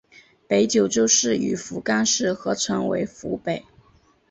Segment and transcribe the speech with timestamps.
[0.47, 3.63] 北九州市与福冈市合称为福北。